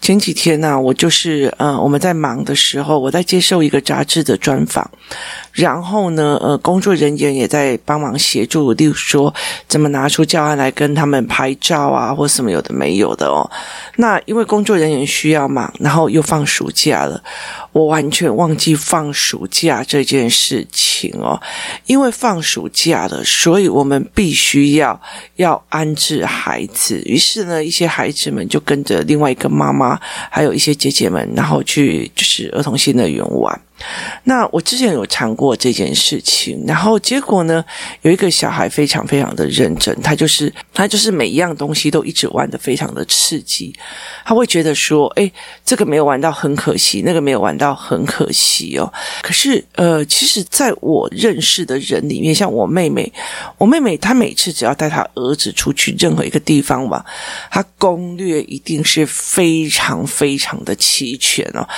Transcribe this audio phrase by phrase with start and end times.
[0.00, 4.88] 前几天呢、我就是呃，我们在忙的时候，我在接受一个杂志的专访，
[5.52, 9.32] 然后呢，呃，工作人员也在帮忙协助，例如说
[9.66, 13.50] 怎么拿出教案来跟他们拍照啊，或什么有的没有的哦。
[13.96, 17.22] 那因为工作人员需要嘛，然后又放暑假了，
[17.74, 21.38] 我完全忘记放暑假这件事情哦。
[21.86, 24.98] 因为放暑假了，所以我们必须要
[25.36, 33.60] 要安置孩子，于是呢，一些孩子们就跟着另外一个妈妈，还有一些姐姐们，然后去就是儿童新乐园玩。
[34.22, 37.64] 那我之前有尝过这件事情，然后结果呢，
[38.02, 43.74] 有一个小孩非常非常的认真，他就是他就是每一样东西都一直玩得非常的刺激，
[44.24, 45.30] 他会觉得说，诶，
[45.64, 48.90] 这个没有玩到很可惜，那个没有玩到很可惜哦。
[49.22, 53.12] 可是呃，其实在我认识的人里面，像我妹妹，
[53.58, 57.04] 我妹妹她每次只要带她儿子出去任何一个地方玩，
[57.50, 61.68] 她攻略一定是非常非常的齐全哦。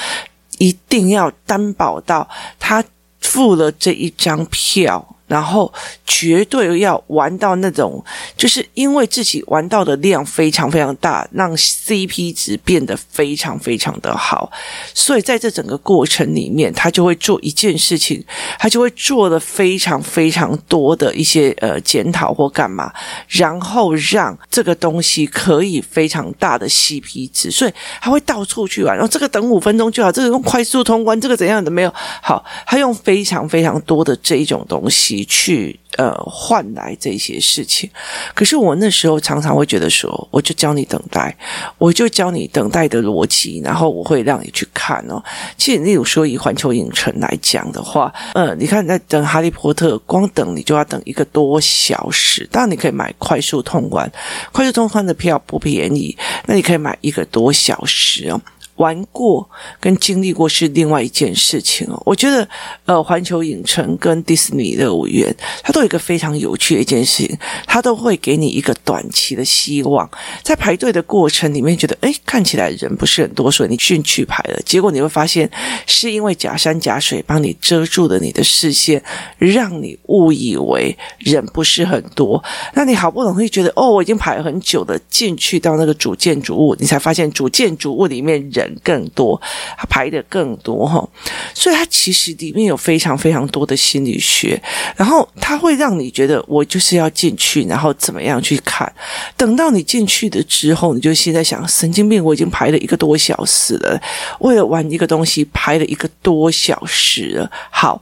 [0.58, 2.84] 一定要担保到他
[3.20, 5.15] 付了这一张票。
[5.26, 5.72] 然后
[6.04, 8.02] 绝对要玩到那种，
[8.36, 14.50] 就是因为自己玩到的量非常非常大，让 CP 值变得非常非常的好，
[14.94, 18.24] 所以在这整个过程里面，他就会做一件事情，
[18.58, 22.92] 他就会做了非常非常多的一些呃检讨或干嘛，
[23.28, 35.15] 然后让这个东西可以非常大的 CP 值，所以他会到处去玩，然后这个等五分钟就好，这个用快速通关，这个怎样的没有好，他用非常非常多的这一种东西。
[35.16, 37.88] 你去呃换来这些事情，
[38.34, 41.34] 可是我那时候常常会觉得说，我就教你等待，
[41.78, 45.22] 我就教你等待的逻辑，然后我会让你去看哦。
[45.56, 52.46] 其实，例如说以环球影城来讲的话，呃，你看在等《哈利波特》，光等你就要等一个多小时。
[52.52, 54.10] 当然，你可以买快速通关，
[54.52, 58.38] 快速通关的票不便宜，那你可以买一个多小时哦。
[58.76, 59.48] 玩过
[59.80, 62.00] 跟经历过是另外一件事情哦。
[62.04, 62.48] 我觉得，
[62.84, 70.08] 呃，环球影城跟迪士尼乐园，它都有一个非常有趣的一件事情，它都会给你一个短期的希望。
[70.42, 74.60] 在排队的过程里面，觉得诶，看起来人不是很多，所以你进去排了。
[74.64, 75.50] 结果你会发现，
[75.86, 79.02] 是因为假山假水帮你遮住了你的视线，
[79.38, 82.42] 让你误以为人不是很多。
[82.74, 88.65] 那你好不容易觉得，哦，我已经排了很久了，进去到那个主建筑物，你才发现主建筑物里面人。
[88.82, 89.40] 更多，
[89.76, 91.06] 他排的更多哈，
[91.54, 94.60] 所以它其实里面有非常非常多的心理学，
[94.96, 98.90] 然后它会让你觉得我就是要进去，然后怎么样去看。
[99.36, 104.00] 等到你进去的之后，你就现在想，神经病，我已经排了一个多小时了，
[104.40, 107.50] 为了玩一个东西排了一个多小时了。
[107.70, 108.00] 好，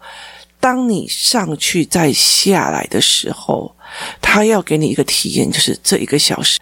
[0.64, 3.70] 当你上去再下来的时候。
[4.20, 6.58] 他要给你一个体验，就是这一个小时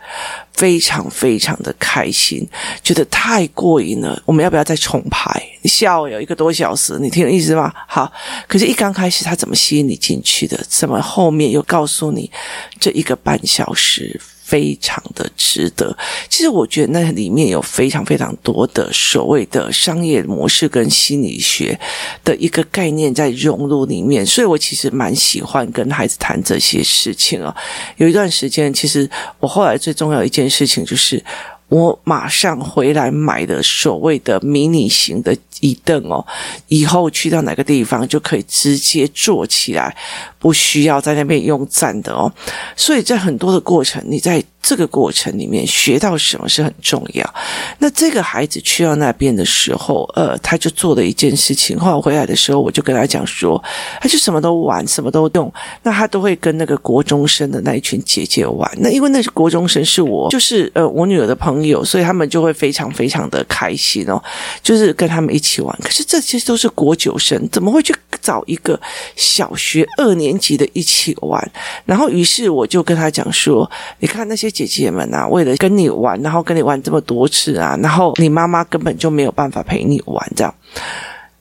[0.53, 2.47] 非常非常的开心，
[2.83, 4.21] 觉得太过瘾了。
[4.27, 5.43] 我们要不要再重排？
[5.63, 7.73] 你下午有一个多小时，你听有意思吗？
[7.87, 8.13] 好，
[8.47, 10.63] 可是，一刚开始他怎么吸引你进去的？
[10.69, 12.31] 怎么后面又告诉你
[12.79, 14.21] 这一个半小时？
[14.53, 15.97] 非常的值得。
[16.29, 21.81] 其实我觉得那里面有非常非常多的所谓的商业模式跟心理学
[22.23, 27.57] 的一个概念在融入里面，所以我其实蛮喜欢跟孩子谈这些事情啊。
[27.97, 29.09] 有一段时间，其实
[29.41, 31.25] 我后来最重要一件事情就是，
[31.69, 36.23] 我马上回来买的所谓的迷你型的一凳哦，
[36.69, 39.97] 以后去到哪个地方就可以直接坐起来。
[40.39, 42.27] 不需要在那边用站的哦，
[42.75, 47.34] 所以在很多的过程，你在这个过程里面学到什么是很重要。
[47.78, 51.78] 那这个孩子去到那边的时候，呃，他就做了一件事情。
[51.78, 53.63] 后来回来的时候，我就跟他讲说，
[54.01, 55.53] 他就什么都玩，什么都用。
[55.84, 58.69] 那他都会跟那个国中生的那一群姐姐玩。
[58.78, 64.21] 那因为那是国中生，是我就是呃我女儿的朋友，所以他们就会非常非常的开心哦，
[64.60, 65.77] 就是跟他们一起玩。
[65.83, 68.81] 可是这些都是国九生，怎么会去找一个
[69.16, 71.53] 小学二年级的一起玩，
[71.84, 80.54] 然后于是我就跟他讲说：“你看那些姐姐们啊，为了跟你玩，然后跟你玩这么多次啊，然后你妈妈根本就没有办法陪你玩，这样，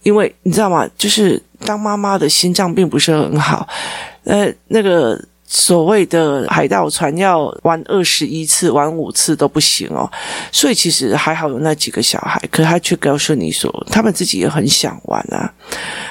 [0.03, 0.89] 因为你知道吗？
[0.97, 3.67] 就是当妈妈的心脏并不是很好，
[4.25, 5.17] 呃，那个。”
[5.53, 10.09] 所谓的海盗船要玩二十一次，玩五次都不行哦。
[10.49, 15.53] 所以其实还好有那几个小孩，可他却告诉你说，他们自己也很想玩啊。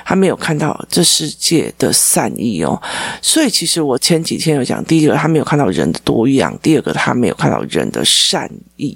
[0.04, 2.78] 他没有看到这世界的善意哦。
[3.22, 8.46] 所以其实我前几天有讲，第一个他没有看到人的多样，第二个他没有看到人的善
[8.76, 8.94] 意。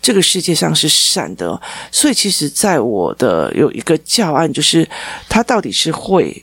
[0.00, 4.88] 这个世界上是善的哦，所以其实在我的有一个教案，就是
[5.28, 6.42] 他到底是会。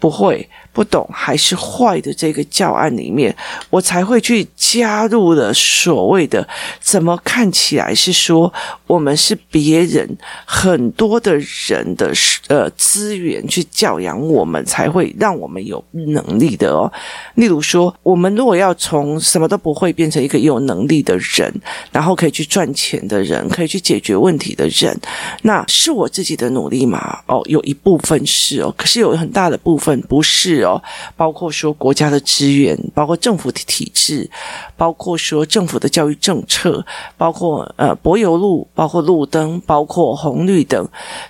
[0.00, 3.34] 不会不懂还是坏的这个教案里面，
[3.68, 6.46] 我才会去加入了所谓的
[6.80, 8.52] 怎么看起来是说
[8.86, 10.08] 我们是别人
[10.44, 11.36] 很多的
[11.66, 12.12] 人的
[12.46, 16.90] 呃资源去教养我们，才会让我们有能力的哦。
[17.34, 21.52] 例如说，我们如果要从什么都不会变成一个有能力的人，
[21.90, 24.96] 然后可以去赚钱的人，可以去解决问题的人，
[25.42, 27.18] 那是我自己的努力吗？
[27.26, 29.88] 哦，有一部分是哦，可是有很大的部分。
[30.08, 30.82] 不是哦，
[31.16, 34.30] 包括说国家的资源，包括政府的体制，
[34.76, 36.84] 包括说政府的教育政策，
[37.16, 40.88] 包括呃柏油路，包括路灯，包括红绿灯，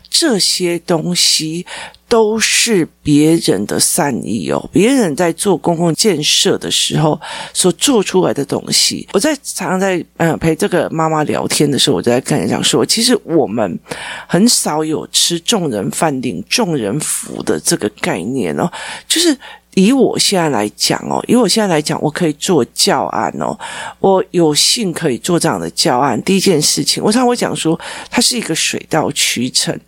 [0.09, 1.67] 这些东西。
[2.09, 7.21] 都是别人的善意哦，别人在做公共建设的时候
[7.53, 9.07] 所做出来的东西。
[9.13, 13.79] 我在常常在嗯陪这个妈妈聊天的时候，我就在跟人讲说，其实我们
[14.27, 18.71] 很少有吃众人饭、领众人福的这个概念哦，
[19.07, 19.37] 就是。
[19.79, 23.57] 以我现在来讲哦，以我现在来讲，我可以做教案哦，
[24.01, 26.21] 我有幸可以做这样的教案。
[26.23, 27.79] 第一件事情，我常会讲说，
[28.11, 29.79] 它是一个水到渠成。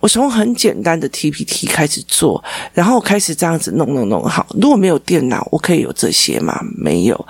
[0.00, 4.44] 我从很简单的 TPT 开始做，然后开始这样子弄弄弄好。
[4.60, 6.60] 如果没有电脑，我可以有这些吗？
[6.76, 7.26] 没有。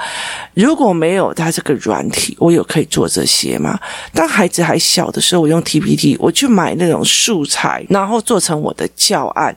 [0.55, 3.79] 如果没有它这个软体，我有可以做这些吗？
[4.15, 9.55] 当孩子还小的时候，我用 TPT，我去买那种素材，然后做成我的教案。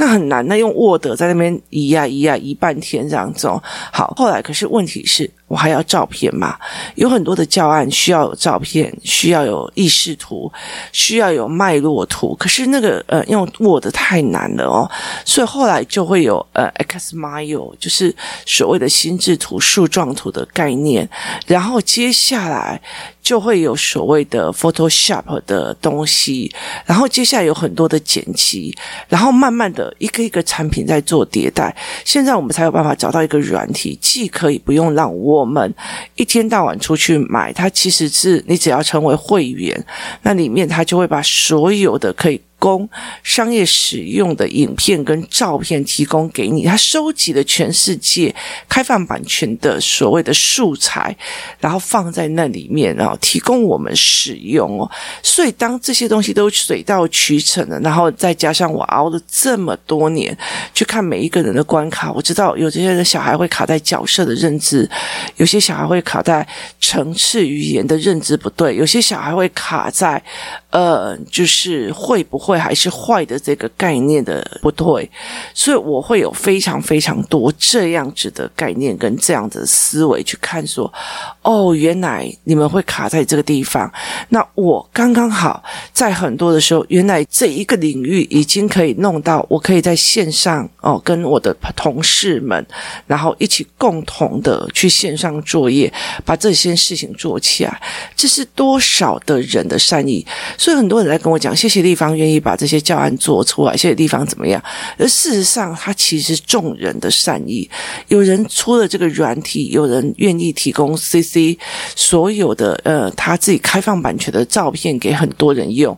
[0.00, 3.46] 那很难，那用 Word 在那边移呀移呀移半天这样子。
[3.92, 6.56] 好，后来可是问题是我还要照片嘛？
[6.94, 10.50] 有很多的教案需要有照片，需要有意识图，
[10.92, 12.36] 需要有脉络图。
[12.36, 14.88] 可是那个呃用 Word 太难了哦，
[15.24, 18.14] 所以后来就会有呃 Xmile，就是
[18.46, 21.08] 所谓的心智图、树状图的概念。
[21.48, 22.80] 然后接下来。
[23.22, 26.50] 就会有所谓的 Photoshop 的东西，
[26.86, 28.74] 然后接下来有很多的剪辑，
[29.08, 31.76] 然后慢慢的一个一个产品在做迭代。
[32.04, 35.74] 现在我们才有办法找到一个软体，既可以不用让我我们
[36.16, 39.84] 一天到晚出去买，它其实是你只要成为会员，
[40.22, 42.40] 那里面它就会把所有的可以。
[42.60, 42.88] 供
[43.24, 48.32] 商业使用的影片跟照片提供给你，他收集了全世界
[48.68, 51.16] 开放版权的所谓的素材，
[51.58, 54.88] 然后放在那里面，然后提供我们使用哦。
[55.22, 60.36] 所以当这些东西都水到渠成了，然后再加上我熬了这么多年
[60.74, 64.88] 去看每一个人的关卡，我知道有这些的小孩会卡在角色的认知，
[65.36, 66.46] 有些小孩会卡在
[66.78, 70.22] 层次语言的认知不对，有些小孩会卡在
[70.70, 72.60] 呃，就是会不会。
[72.60, 75.10] 还是坏的这个概念的不对，
[75.54, 80.92] 所以我会有非常非常多这样子的概念跟这样子的思维去看说，
[81.40, 83.90] 哦，原来你们会卡在这个地方，
[84.28, 85.62] 那我刚刚好
[85.92, 92.64] 在很多的时候，原来这一个领域已经可以弄到，我可以在线上哦，跟我的同事们，
[93.06, 95.90] 然后一起共同的去线上作业，
[96.26, 97.80] 把这些事情做起来，
[98.14, 100.26] 这是多少的人的善意，
[100.60, 102.38] 所以很多人来跟我讲，谢谢立方愿意。
[102.38, 104.62] 把这些教案做出来，谢谢地方怎么样？
[104.98, 107.68] 而事实上，它其实众人的善意。
[108.08, 111.58] 有人出了这个软体，有人愿意提供 CC
[111.96, 115.96] 所有的呃他自己开放版权的照片给很多人用。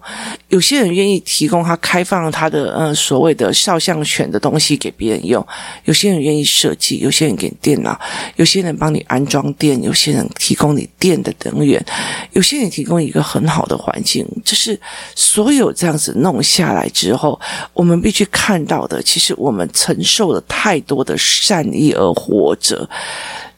[0.48, 5.44] 有些人愿意提供他开放他的呃所谓的肖像权的东西给别人用。
[5.86, 7.98] 有些人愿意设计，有些人给电脑，
[8.36, 11.84] 有些人帮你安装电，有些人提供你电的能源，
[12.32, 14.26] 有些人提供一个很好的环境。
[14.52, 14.78] 就是
[15.14, 16.42] 所有这样子弄。
[16.42, 17.40] 下来之后，
[17.72, 22.86] 我们必须看到的，其实我们承受了太多的善意而活着。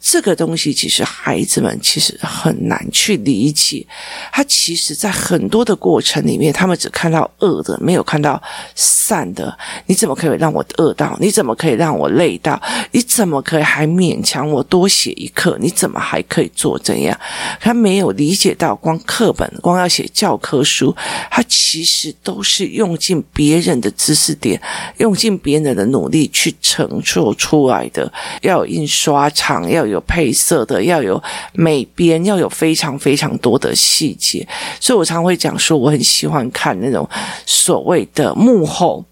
[0.06, 3.87] 这个东西其实孩子们其实很难去理解，
[4.30, 8.40] 他其实在很多的过程里面，他们只看到恶的，没有看到
[8.75, 9.56] 善的。
[9.87, 11.16] 你怎么可以让我饿到？
[11.18, 12.61] 你怎么可以让我累到？
[12.92, 15.56] 你怎么可以还勉强我多写一课？
[15.58, 17.18] 你怎么还可以做这样？
[17.58, 20.94] 他没有理解到，光课本，光要写教科书，
[21.30, 24.61] 他其实都是用尽别人的知识点，
[24.99, 28.12] 用尽别人的努力去承受出来的。
[28.42, 29.93] 要印刷厂，要有。
[29.94, 31.22] 有配色的，要有
[31.52, 34.46] 美编，要有非常非常多的细节，
[34.80, 37.08] 所以我常会讲说，我很喜欢看那种
[37.46, 39.04] 所谓的幕后。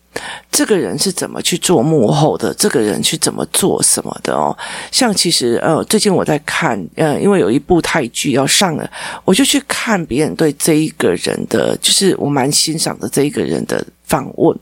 [0.50, 4.54] 这个人是怎么去做幕后的，这个人去怎么做什么的哦。
[4.90, 8.90] 像其实呃，最近我在看呃，因为有一部泰剧要上了，
[9.24, 13.82] 我就去看别人对这一个人的，就是我蛮欣赏的这一个人的。
[14.12, 14.54] 访问，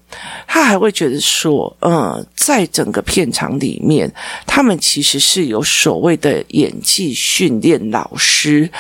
[0.47, 4.09] 他还会觉得说，嗯，在整个片场里面，
[4.47, 8.71] 他们其实是有所谓的演技训练老师，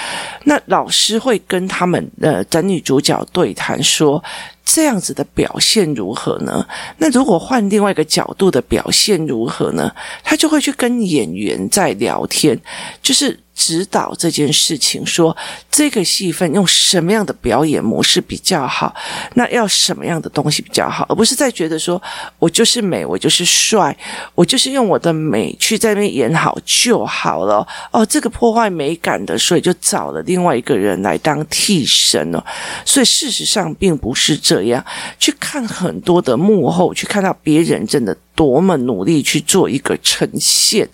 [0.44, 4.22] 那老师会跟他们的男女主角对谈说，
[4.64, 6.64] 这样子的表现如何呢？
[6.98, 9.92] 那如果换另外一个角度的表现如何呢？
[10.22, 12.56] 他就会去跟演员在聊天，
[13.02, 13.36] 就是。
[13.60, 15.36] 指导这件事情，说
[15.70, 18.94] 这个戏份用什么样的表演模式比较好？
[19.34, 21.04] 那要什么样的东西比较好？
[21.10, 22.02] 而不是在觉得说
[22.38, 23.94] 我就是美，我就是帅，
[24.34, 27.66] 我就是用我的美去在那边演好就好了。
[27.90, 32.42] 哦，这个破坏美感的，所以就找了另外一个人来当替身了。
[32.86, 34.82] 所以事实上并不是这样。
[35.18, 40.88] 去看很多的幕后，去看到别人真的多么努力去做一个呈现。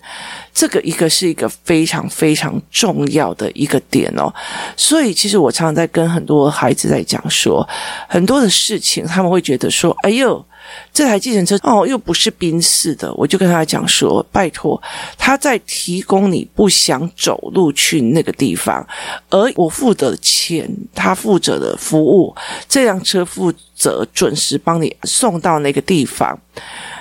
[0.53, 4.33] 这个一个是一个非常非常重要的一个点哦，
[4.75, 7.65] 所以其实我常常在跟很多孩子在讲说，
[8.09, 10.43] 很多的事情他们会觉得说，哎呦，
[10.91, 14.81] 这台计程车哦又不是宾士的，我就跟他讲说，拜托，
[15.15, 18.85] 他在提供你不想走路去那个地方，
[19.29, 22.35] 而我付的钱，他负责的服务，
[22.67, 26.37] 这辆车负责准时帮你送到那个地方。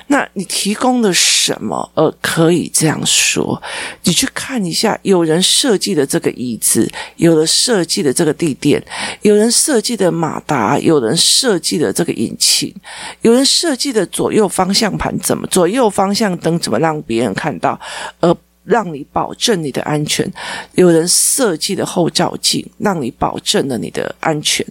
[0.08, 1.90] 那你提供了什么？
[1.94, 3.60] 呃，可以这样说，
[4.04, 8.82] 你去看一下，有人设计的这个椅子，有人设计的这个地垫，
[9.22, 12.75] 有人设计的马达，有人设计的这个引擎，
[13.22, 17.78] 有人设计的左右方向盘怎么，左右方向灯怎么让别人看到，
[18.20, 18.36] 而。
[18.66, 20.30] 让你保证你的安全，
[20.73, 24.66] 有人设计的后照镜，让你保证了你的安全。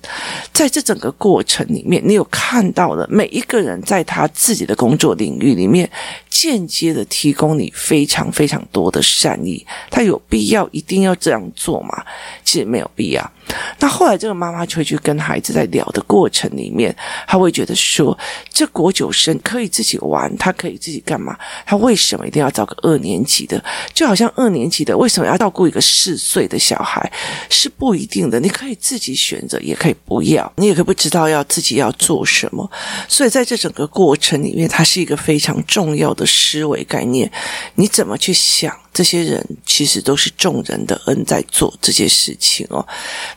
[0.52, 5.90] 在这整个过程里面，你有看到了每一个人在他自己的工作领域里面，
[6.38, 9.66] 间接的提供你非常非常多的善意。
[9.90, 12.04] 他有必要一定要这样做吗？
[12.44, 13.32] 其实没有必要。
[13.80, 16.94] 那后来这个妈妈就会去跟孩子在聊的过程里面，
[17.26, 18.18] 他会觉得说，
[18.52, 21.38] 这国九生可以自己玩，他可以自己干嘛？
[21.66, 23.64] 他为什么一定要找个二年级的？
[23.94, 27.10] 就好像二年级的为什么要照顾一个四岁的小孩？
[27.50, 32.70] 是不一定的，你可以自己选择，也可以不要，你也可以不知道要自己要做什么。
[33.08, 37.32] 所以在这整个过程里面，它是一个非常重要的思维概念。
[37.76, 38.76] 你怎么去想？
[38.96, 42.88] 这些人其实都是众人的恩在做这些事情哦。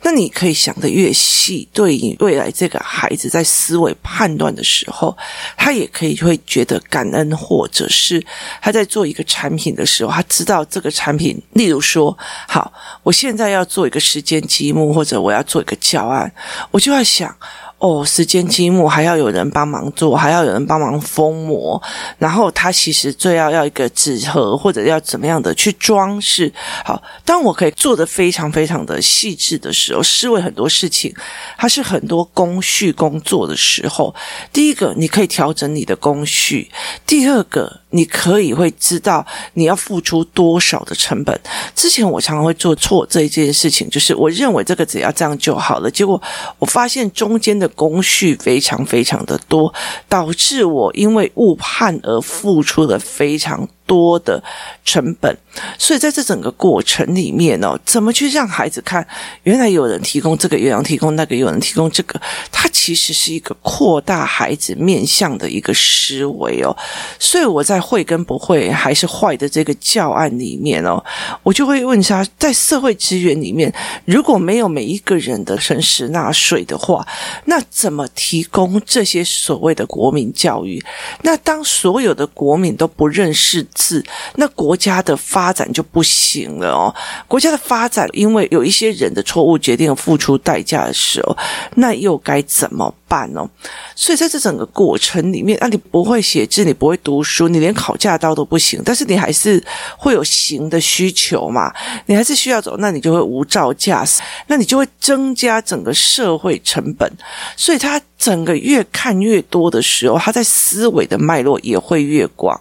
[0.02, 5.18] 那你可以想得越细，对于未来这个孩子在思维判断的时候，
[5.56, 8.24] 他也可以会觉得感恩，或者是
[8.62, 12.16] 他在做一个产品的时候，他知道这个产品，例如说，
[12.46, 16.32] 好，我现在要做一个时间积木，或者我要做一个教案，
[16.70, 17.36] 我就要想。
[17.78, 21.80] 哦，时间积木还要有人帮忙做，还要有人帮忙封膜，
[22.18, 26.52] 然后他其实最要要一个纸盒或者要怎么样的去装饰。
[26.84, 31.14] 好，当我可以做得非常非常的细致的时候，思维很多事情，
[31.56, 34.12] 它是很多工序工作的时候，
[34.52, 36.70] 第一个你可以调整你的工序，
[37.06, 37.80] 第二个。
[37.90, 41.40] 你可以会知道你要付出多少的成本。
[41.74, 46.20] 之前我常常会做错这一件事情，就是我认为这个只要这样就好了，结果
[46.58, 49.72] 我发现中间的工序非常非常的多，
[50.08, 54.40] 导致我因为误判而付出了非常多的
[54.84, 55.36] 成本。
[55.76, 59.04] 所以在这整个过程里面哦，怎么去让孩子看，
[59.42, 62.20] 原来有人提供这个，有人提供那个，有人提供这个，
[62.52, 66.70] 它其实是一个扩大孩子面向的一个思维哦。
[67.18, 67.82] 所以我在。
[67.88, 71.02] 会跟不会还是坏的这个教案里面哦，
[71.42, 73.72] 我就会问他，在社会资源里面，
[74.04, 77.06] 如果没有每一个人的诚实纳税的话，
[77.46, 80.84] 那怎么提供这些所谓的国民教育？
[81.22, 84.04] 那当所有的国民都不认识字，
[84.34, 86.92] 那国家的发展就不行了哦。
[87.28, 91.36] 国家的发展，因为有一些人的错误决定付出代价的时候，
[91.76, 93.48] 那又该怎么办呢？
[93.94, 99.62] 所以在这整个过程里面，啊，你不会写字，你不会读书，你连考驾照都不行，但是你还是
[99.96, 101.72] 会有行的需求嘛？
[102.06, 107.08] 你还是需要走，那你就会无照驾驶，那你就会增加整个社会成本。
[107.56, 112.60] 所以他整个越看越多的时候，他在思维的脉络也会越广，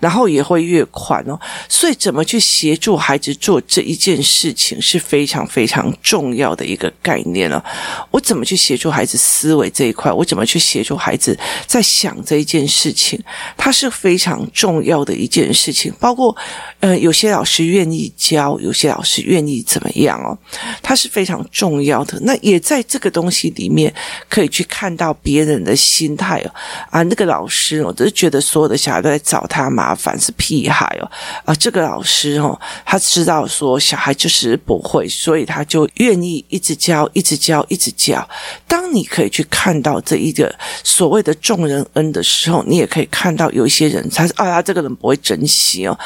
[0.00, 1.38] 然后也会越宽哦。
[1.68, 7.62] 所以怎么去协助孩子做这一件事情是非常非常重要的一个概念了。
[8.10, 13.22] 我怎么去协助孩子思维这一块，我怎么去协助孩子在想这一件事情，
[13.56, 15.92] 它是非常重要的一件事情。
[15.98, 16.34] 包括，
[16.80, 20.36] 呃，有些老师愿意教，有些老师愿意怎么样哦，
[20.82, 22.18] 它是非常重要的。
[22.20, 23.92] 那也在这个东西里面
[24.28, 26.54] 可以去看到别人的心态哦。
[26.90, 31.10] 啊，那个老师，我只是觉得所有的小孩都在找他麻烦，是屁孩哦。
[31.44, 38.26] 啊，这个老师哦，他知道说小孩就是不会，所以他就愿意一直教，一直教，一直教。
[38.68, 45.98] 当你可以去看到这一个所谓的众人恩的时候，你也可以看到有一些人，他是啊，他这个人不会珍惜哦。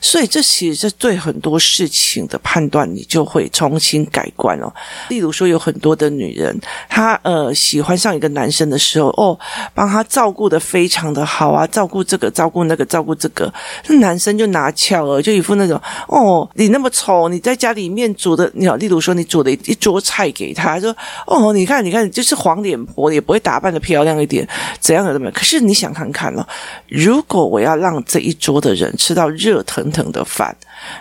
[0.00, 4.72] 所以这其实是对很多事情的判断，你就会重新改观哦。
[5.10, 6.58] 例如说，有很多的女人，
[6.88, 9.38] 她呃喜欢上一个男生的时候，哦，
[9.74, 13.52] 帮他照顾得非常的好啊，照顾这个，照顾那个，照顾这个，
[13.86, 20.94] 那男生就拿翘了，就一副那种哦，你那么丑，你在家里面煮的，你好，例如说你煮的一桌菜给他，说
[21.26, 24.46] 哦，你看，你看，就是黄脸婆，也不会打扮的漂亮一点，
[24.80, 25.34] 怎样的怎么样？
[25.34, 26.46] 可是你想看看了，
[26.88, 30.56] 如果我要让这一桌的人吃到热腾腾的饭，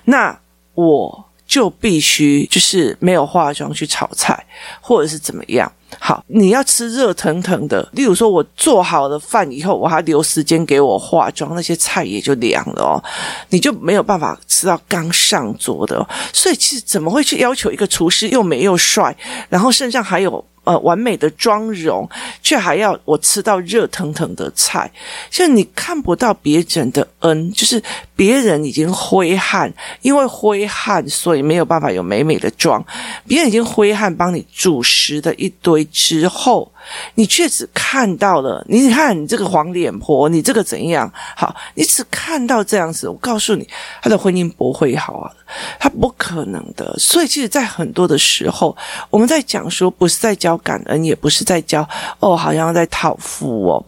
[0.05, 0.37] 那
[0.73, 4.41] 我就必须就是没有化妆去炒菜，
[4.79, 5.69] 或者是怎么样。
[5.99, 13.03] 好，你要吃热腾腾的，例如说我做好了饭以后，我还留时间给我化妆，那些菜也就凉了哦，
[13.49, 16.09] 你就没有办法吃到刚上桌的哦。
[16.31, 19.13] 所以其实怎么会去要求一个厨师又美又帅，
[19.49, 20.45] 然后身上还有？
[20.63, 22.07] 呃，完美的妆容，
[22.41, 24.91] 却还要我吃到热腾腾的菜，
[25.29, 27.81] 就你看不到别人的恩，就是
[28.15, 32.85] 别人已经挥汗，因为挥汗，所以没有办法有美美的妆。
[33.27, 36.71] 别人已经挥汗帮你煮食的一堆之后。
[37.15, 41.11] 你却只看到了，你看你这个黄脸婆，你这个怎样？
[41.35, 43.07] 好，你只看到这样子。
[43.07, 43.67] 我告诉你，
[44.01, 45.31] 他的婚姻不会好啊，
[45.79, 46.95] 他不可能的。
[46.97, 48.75] 所以，其实，在很多的时候，
[49.09, 51.87] 我们在讲说，不是在教感恩，也不是在教
[52.19, 53.85] 哦，好像在讨福哦，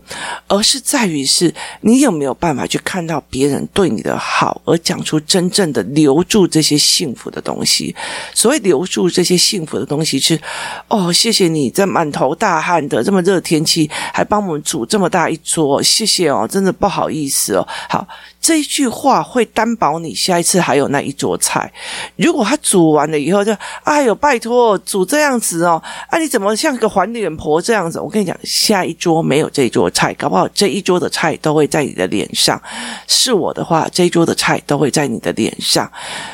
[0.48, 7.96] 而是在于是你有没有办法去看到别人对你的好，而讲出真正的留住这些幸福的东西。
[8.34, 10.40] 所谓留住这些幸福的东西是，
[10.88, 12.83] 哦，谢谢你这满头大汗。
[13.04, 17.68] 这么热天气，还帮我们煮这么大一桌，谢谢哦，真的不好意思哦。
[17.90, 18.08] 好。
[18.44, 21.72] 这一句话会担保你下一次还有那一桌菜。
[22.18, 28.02] 如果他煮完了以后就，哎呦，拜托，煮这样子哦，啊，你怎么像个黄脸婆这样子？
[28.02, 32.62] 我跟你讲，下一桌没有这一桌菜，搞不好这一桌的菜都会在你的脸上。
[33.08, 35.90] 是我的话，这一桌的菜都会在你的脸上。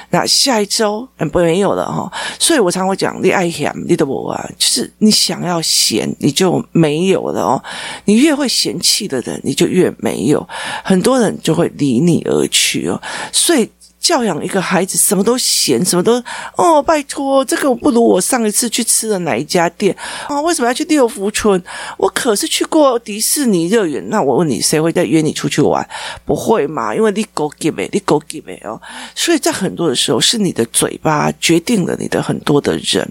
[0.09, 7.63] 那下一周嗯，不没有了哈、哦，所以我常会讲，你爱嫌你的我啊，就是你想要嫌你就没有了哦。
[8.05, 10.43] 你越会嫌弃的人，你就越没有。
[10.83, 13.69] 很多人就会离离你而去哦，所以。
[14.09, 16.13] 教养一个孩子，什么都嫌，什么都
[16.57, 19.95] 哦，拜托，这个不如我上一次去吃的哪一家店
[20.27, 20.41] 啊、哦？
[20.41, 21.61] 为什么要去六福村？
[21.95, 24.03] 我可是去过迪士尼乐园。
[24.09, 25.87] 那我问你，谁会再约你出去玩？
[26.25, 26.95] 不会嘛？
[26.95, 28.81] 因为你狗给没，你狗给没哦。
[29.13, 33.07] 所以在很多的时候，是你的嘴巴决定了你的很多的人，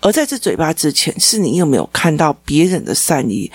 [0.00, 3.50] 而在这嘴巴之前，是你有没有看到别人的善意？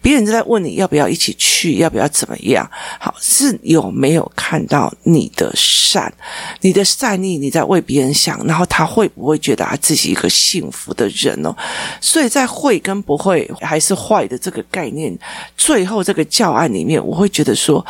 [0.00, 2.70] 别人在问你要不要一起去，要不要怎么样？
[3.00, 6.12] 好，是有没有看到你的善？
[6.60, 11.54] 你的善意，你在为别人想，然后他会不会觉得他自己一个幸福的人呢？
[12.00, 15.16] 所以在会跟不会还是坏的这个概念，
[15.56, 17.84] 最后这个教案里面，我会觉得说，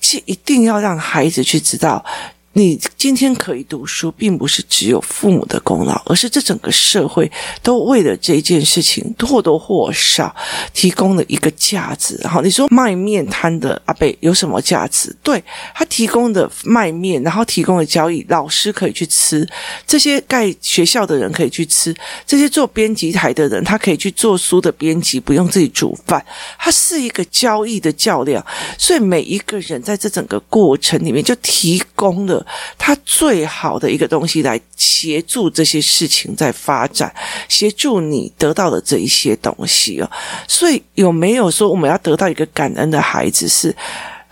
[0.00, 2.04] 这一定要让孩子去知道。
[2.56, 7.30] 你今天可以读书，并不是只有父母的功劳，而是这整个社会
[7.64, 10.34] 都为了这件事情或多或少
[10.72, 12.16] 提供了一个价值。
[12.28, 15.14] 好，你说卖面摊的阿贝有什么价值？
[15.20, 15.42] 对，
[15.74, 19.44] 他提供的卖面，然后提供的交易，老师可以去吃，
[19.84, 21.92] 这些盖学校的人可以去吃，
[22.24, 26.24] 这些做编辑台的人，他可以去做书的编辑，不用自己煮饭，
[26.56, 28.46] 他是一个交易的较量。
[28.78, 32.43] 所以每一个人在这整个过程里面就提供了。
[32.78, 37.14] 他最好的一个东西来协助这些事情在发展，
[37.48, 40.10] 协助你得到的这一些东西哦。
[40.48, 43.74] 所以有没有说我们要得到一个感恩的孩子是？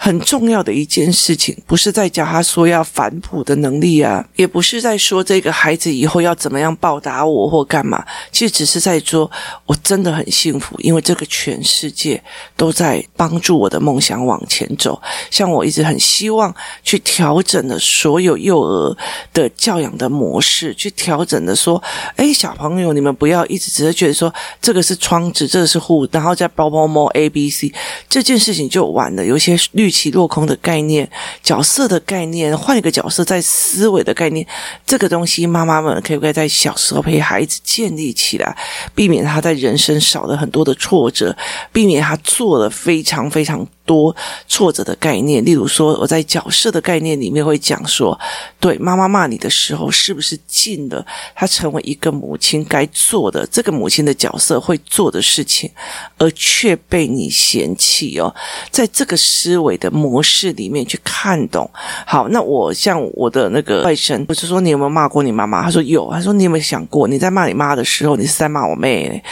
[0.04, 9.30] 很重要的一件事情，不是在教他说要反哺的能力啊，也不是在说这个孩子以后要怎么样报答我或干嘛，其实只是在说，
[9.64, 12.20] 我真的很幸福，因为这个全世界
[12.56, 15.00] 都在帮助我的梦想往前走。
[15.30, 18.96] 像我一直很希望去调整的所有幼儿
[19.32, 21.80] 的教养的模式，去调整的说，
[22.16, 27.72] 哎，小朋友，你们不要一直只是觉得说这个是窗子，这个是户，然后再包包摸 A B C
[28.08, 29.91] 这件事情就完了，有些绿。
[29.92, 31.08] 期落空的概念、
[31.42, 34.44] 角色的概念，换一个角色在思维的概念，
[34.86, 38.56] 这个东西妈妈们可不可以在小时候陪孩子建立起来，
[38.94, 41.36] 避免他在人生少了很多的挫折，
[41.70, 43.64] 避免他做了非常非常。
[43.84, 44.14] 多
[44.46, 48.18] 挫折的概念，例如说，我在角色的概念里面会讲说，
[48.60, 55.70] 对妈妈骂你的时候，是不是尽了她成为一个母亲该做的这个母亲的角色会做的事情，
[56.18, 58.32] 而却被你嫌弃哦？
[58.70, 61.68] 在这个思维的模式里面去看懂。
[62.06, 65.62] 好，那我像我的那个外甥，我是说你有没有骂过你妈妈？
[65.62, 66.12] 他说有。
[66.12, 69.22] 他说你有没有想过，你在骂你妈的时候，你是在骂我妹？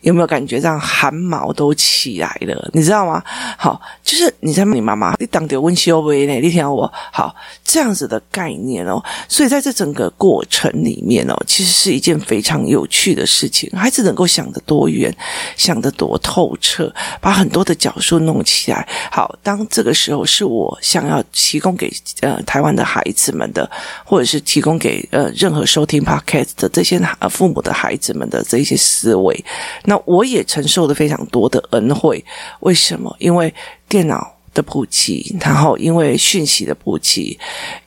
[0.00, 2.70] 有没有感觉让汗毛都起来了？
[2.72, 3.22] 你知道吗？
[3.56, 3.80] 好。
[4.02, 6.32] 就是你在骂你妈妈，你当掉温修为呢？
[6.40, 13.70] 你听我好这样子的概念哦，所以在这整个过程里面哦，其实是一件非常有趣的事情。
[13.76, 15.14] 孩子能够想得多远，
[15.58, 18.88] 想得多透彻，把很多的角数弄起来。
[19.12, 23.70] 好，当这个时候是我想要提供给呃台湾的孩子们的，
[24.06, 29.44] 或者是提供给呃任何收听 Podcast 的这些呃父母的孩子们的这些思维，
[29.88, 32.22] 那我也承受了非常多的恩惠。
[32.60, 33.16] 为什么？
[33.18, 33.52] 因为
[33.88, 37.38] 电脑的普及，然后因为讯息的普及，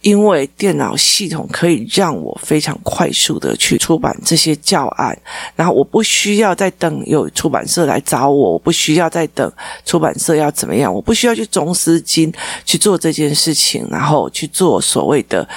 [0.02, 5.16] 因为电脑系统可以让我非常快速的去出版这些教案，
[5.56, 9.52] 然后我不需要再等有出版社来找我，我不需要再等
[9.86, 12.34] 出版社要怎么样，我不需要去中资金
[12.66, 15.48] 去做这件事情，然后去做所谓的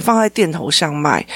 [0.00, 1.26] 放在店头上卖。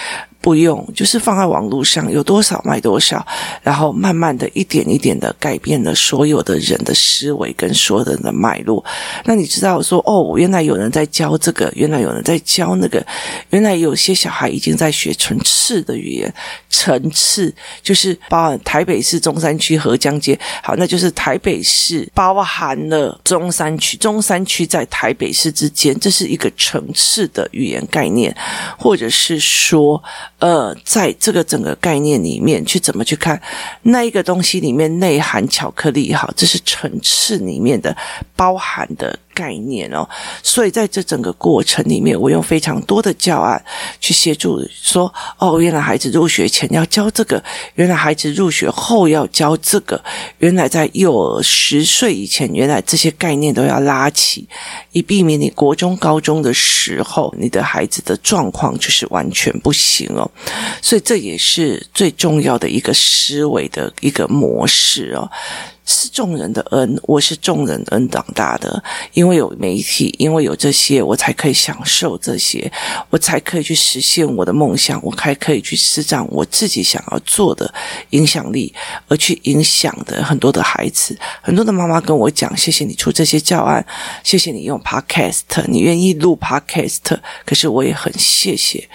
[0.47, 3.27] 不用，就是放在网络上，有多少卖多少，
[3.65, 8.85] 然后慢慢的一点一点的改变了所有的人的思维跟所有的人的脉络。
[9.25, 13.05] 那你知道说，哦，原来有人在教这个，原来有人在教那个，
[13.51, 16.33] 原来有些小孩已经在学层次的语言，
[16.71, 28.33] 层次就是包含台北市中山区河江街，好，那就是台北市包含了中山区，中山区在台北市之间，这是一个层次的语言概念，
[28.79, 30.01] 或者是说。
[30.39, 33.41] 呃，在这个整个概念里面去怎么去看
[33.83, 37.97] 那一个东西里面内含巧克力，好，这是层次里面的
[38.35, 39.19] 包含的。
[39.37, 40.09] 概念哦，
[40.43, 43.63] 所以在这整个过程里面，我用非常多的教案
[44.01, 47.43] 去协助说，哦，原来孩子入学前要教这个，
[47.75, 50.03] 原来孩子入学后要教这个，
[50.39, 54.49] 原来在幼儿十岁以前，原来这些概念都要拉起，
[54.93, 60.31] 以避免你国中、高中的时候，你的孩子的状况就是完全不行哦。
[60.81, 65.31] 所以这也是最重要的一个思维的一个模式哦。
[65.87, 72.71] 是众人的恩，我是众人恩长大的，因为有媒体，因为有这些，我才可以享受这些，
[73.09, 77.73] 我才可以去实现我的梦想，我还可以去施展我自己想要做的
[78.11, 78.75] 影响力，
[79.07, 83.87] 而去影响的很多的孩子，很多的妈妈跟我讲，谢谢你出这些教案，
[84.25, 88.89] 谢谢你用 Podcast，你愿意录 Podcast，可是我也很谢谢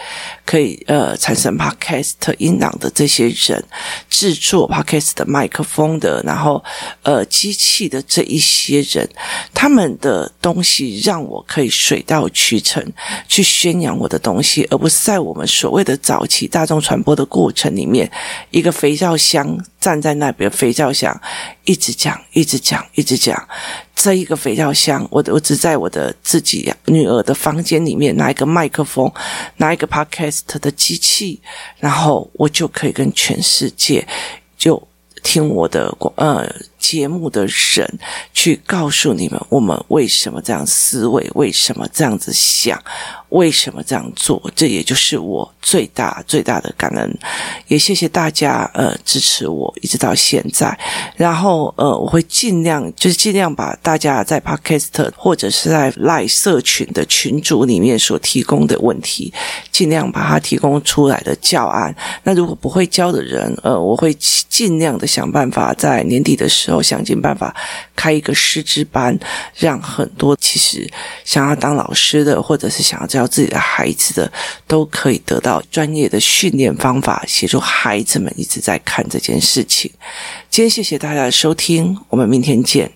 [0.45, 3.63] 可以呃产生 Podcast 音档的这些人，
[4.09, 6.61] 制作 Podcast 的麦克风的，然后。
[7.03, 9.09] 呃，机器的这一些人，
[9.53, 12.85] 他们的东西让我可以水到渠成
[13.27, 18.09] 去宣扬我的东西，而不是在我们所谓的早期大众传播的过程里面，
[18.51, 21.19] 一个肥皂箱站在那边，肥皂箱
[21.65, 23.47] 一直讲，一直讲，一直讲。
[23.95, 29.11] 这一个肥皂箱，我我只在我的自己女儿的房间里面拿一个麦克风，
[29.57, 31.39] 拿一个 podcast 的机器，
[31.77, 34.07] 然后我就可以跟全世界
[34.57, 34.87] 就。
[35.23, 37.99] 听我的呃节目的人，
[38.33, 42.77] 去告诉你们，我们为什么这样思维，为什么这样子想。
[43.29, 44.51] 为什么这样做？
[44.53, 47.17] 这也就是我最大最大的感恩，
[47.67, 50.77] 也谢谢大家呃支持我一直到现在。
[51.15, 59.33] 然后呃我会尽量就是尽量把大家在 Podcast 或者是在 Line 社群的群组里面所提供的问题，
[59.71, 61.95] 尽量把它提供出来的教案。
[62.23, 64.13] 那如果不会教的人，呃我会
[64.49, 67.55] 尽量的想办法在年底的时候想尽办法
[67.95, 69.17] 开一个师资班，
[69.55, 70.87] 让很多其实
[71.25, 73.27] 想要当老师的或者是想要教。
[73.31, 74.29] 自己的孩子的
[74.67, 79.89] 都可以得到专业的训练方法，协助孩子们一直在看这件事情。
[80.49, 82.91] 今天谢谢大家的收听，我们明天见。